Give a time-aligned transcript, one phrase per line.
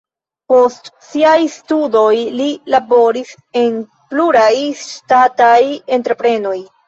[0.51, 3.77] Post siaj studoj li laboris en
[4.15, 4.51] pluraj
[4.87, 5.61] ŝtataj
[5.99, 6.57] entreprenoj.